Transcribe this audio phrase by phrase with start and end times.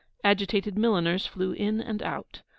[0.23, 2.41] Agitated milliners flew in and out.